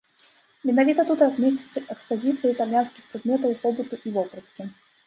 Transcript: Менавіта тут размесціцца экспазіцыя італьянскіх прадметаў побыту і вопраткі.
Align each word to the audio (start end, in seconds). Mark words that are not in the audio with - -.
Менавіта 0.69 1.05
тут 1.09 1.21
размесціцца 1.25 1.85
экспазіцыя 1.97 2.51
італьянскіх 2.57 3.03
прадметаў 3.13 3.57
побыту 3.69 3.95
і 4.07 4.17
вопраткі. 4.19 4.61